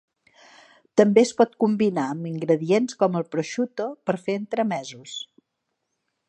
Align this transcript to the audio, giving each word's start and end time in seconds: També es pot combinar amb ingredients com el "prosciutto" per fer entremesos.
També 1.01 1.23
es 1.27 1.33
pot 1.41 1.53
combinar 1.63 2.05
amb 2.13 2.29
ingredients 2.31 2.97
com 3.03 3.19
el 3.21 3.27
"prosciutto" 3.37 3.87
per 4.09 4.17
fer 4.25 4.39
entremesos. 4.43 5.15